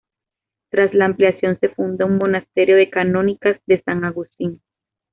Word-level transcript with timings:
Tras 0.71 0.95
la 0.95 1.05
ampliación 1.05 1.59
se 1.59 1.69
funda 1.69 2.05
un 2.07 2.15
monasterio 2.17 2.75
de 2.75 2.89
canónicas 2.89 3.61
de 3.67 3.83
San 3.83 4.03
Agustín. 4.03 4.59